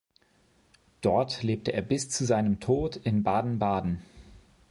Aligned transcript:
Dort 1.01 1.43
lebte 1.43 1.73
er 1.73 1.83
bis 1.83 2.09
zu 2.09 2.25
seinem 2.25 2.59
Tod 2.59 2.95
in 2.95 3.21
Baden-Baden. 3.21 4.01